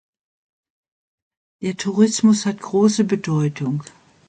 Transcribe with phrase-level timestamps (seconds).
[1.61, 3.83] Der Tourismus hat große Bedeutung.